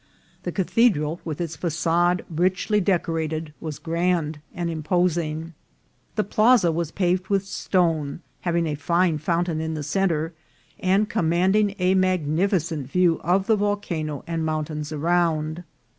The 0.41 0.51
Cathedral, 0.51 1.21
with 1.23 1.39
its 1.39 1.55
facade 1.55 2.25
richly 2.27 2.81
decorated, 2.81 3.53
was 3.61 3.77
grand 3.77 4.39
and 4.51 4.67
imposing. 4.67 5.53
The 6.15 6.23
plaza 6.23 6.71
was 6.71 6.89
paved 6.89 7.27
with 7.27 7.45
stone, 7.45 8.21
having 8.39 8.65
a 8.65 8.73
fine 8.73 9.19
fountain 9.19 9.61
in 9.61 9.75
the 9.75 9.83
centre, 9.83 10.33
and 10.79 11.07
com 11.07 11.29
manding 11.29 11.75
a 11.77 11.93
magnificent 11.93 12.89
view 12.89 13.21
of 13.23 13.45
the 13.45 13.55
volcano 13.55 14.23
and 14.25 14.43
mount 14.43 14.69
ains 14.69 14.91
around. 14.91 15.63